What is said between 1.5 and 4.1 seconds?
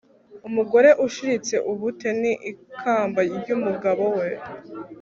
ubute ni ikamba ry'umugabo